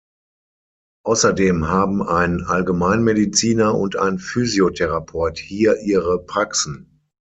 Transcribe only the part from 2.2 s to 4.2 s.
Allgemeinmediziner und ein